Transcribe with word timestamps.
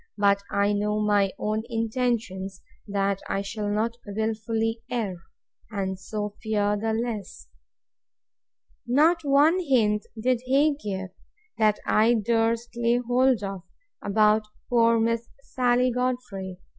But 0.17 0.41
I 0.49 0.73
know 0.73 0.99
my 0.99 1.31
own 1.37 1.61
intentions, 1.69 2.63
that 2.87 3.21
I 3.29 3.43
shall 3.43 3.69
not 3.69 3.97
wilfully 4.03 4.81
err; 4.89 5.17
and 5.69 5.99
so 5.99 6.37
fear 6.41 6.75
the 6.75 6.91
less. 6.91 7.47
Not 8.87 9.23
one 9.23 9.59
hint 9.59 10.07
did 10.19 10.41
he 10.45 10.73
give, 10.75 11.11
that 11.59 11.77
I 11.85 12.15
durst 12.15 12.69
lay 12.75 12.97
hold 12.97 13.43
of, 13.43 13.61
about 14.01 14.47
poor 14.71 14.99
Miss 14.99 15.29
Sally 15.43 15.91
Godfrey. 15.91 16.57